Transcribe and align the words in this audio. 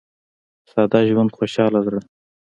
•ساده 0.71 0.99
ژوند، 1.09 1.35
خوشاله 1.37 1.79
زړه. 1.85 1.99